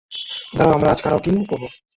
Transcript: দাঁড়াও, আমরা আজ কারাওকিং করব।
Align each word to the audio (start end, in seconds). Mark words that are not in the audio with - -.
দাঁড়াও, 0.55 0.75
আমরা 0.75 0.89
আজ 0.91 0.99
কারাওকিং 1.01 1.33
করব। 1.45 1.63